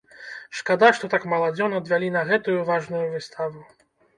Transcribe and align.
Шкада, 0.61 0.89
што 0.99 1.09
так 1.15 1.27
мала 1.35 1.51
дзён 1.57 1.77
адвялі 1.81 2.09
на 2.17 2.25
гэтую 2.33 2.59
важную 2.73 3.05
выставу. 3.13 3.59